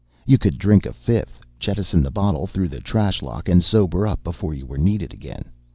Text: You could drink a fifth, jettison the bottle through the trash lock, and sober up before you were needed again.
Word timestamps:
You 0.25 0.39
could 0.39 0.57
drink 0.57 0.87
a 0.87 0.93
fifth, 0.93 1.41
jettison 1.59 2.01
the 2.01 2.09
bottle 2.09 2.47
through 2.47 2.69
the 2.69 2.79
trash 2.79 3.21
lock, 3.21 3.47
and 3.47 3.63
sober 3.63 4.07
up 4.07 4.23
before 4.23 4.55
you 4.55 4.65
were 4.65 4.79
needed 4.79 5.13
again. 5.13 5.51